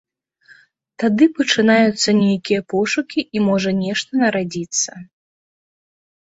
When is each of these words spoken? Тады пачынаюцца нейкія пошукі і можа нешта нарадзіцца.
Тады 1.03 1.27
пачынаюцца 1.39 2.09
нейкія 2.23 2.61
пошукі 2.75 3.27
і 3.37 3.45
можа 3.51 3.77
нешта 3.85 4.11
нарадзіцца. 4.25 4.91